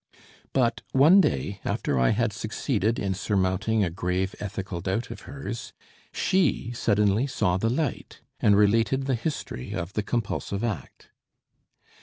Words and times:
But 0.51 0.81
one 0.93 1.21
day 1.21 1.61
after 1.63 1.99
I 1.99 2.09
had 2.09 2.33
succeeded 2.33 2.97
in 2.97 3.13
surmounting 3.13 3.83
a 3.83 3.91
grave 3.91 4.33
ethical 4.39 4.81
doubt 4.81 5.11
of 5.11 5.21
hers 5.29 5.73
she 6.11 6.71
suddenly 6.73 7.27
saw 7.27 7.57
the 7.57 7.69
light 7.69 8.19
and 8.39 8.57
related 8.57 9.05
the 9.05 9.13
history 9.13 9.73
of 9.73 9.93
the 9.93 10.01
compulsive 10.01 10.63
act. 10.63 11.11